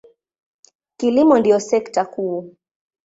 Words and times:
Kilimo 0.97 1.39
ndiyo 1.39 1.59
sekta 1.59 2.05
kuu. 2.05 2.55